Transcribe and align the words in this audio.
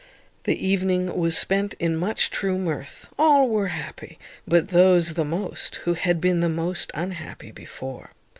The 0.45 0.57
evening 0.57 1.15
was 1.15 1.37
spent 1.37 1.75
in 1.75 1.95
much 1.95 2.31
true 2.31 2.57
mirth. 2.57 3.07
All 3.19 3.47
were 3.49 3.67
happy, 3.67 4.17
but 4.47 4.69
those 4.69 5.13
the 5.13 5.23
most 5.23 5.75
who 5.75 5.93
had 5.93 6.19
been 6.19 6.39
most 6.55 6.89
unhappy 6.95 7.51
before. 7.51 8.09